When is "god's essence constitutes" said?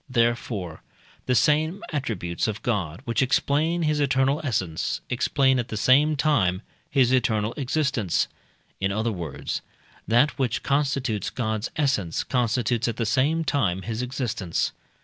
11.29-12.87